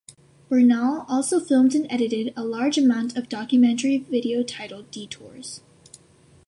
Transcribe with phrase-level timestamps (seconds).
[0.49, 5.61] Bernal also filmed and edited a large amount of the documentary video titled Detours.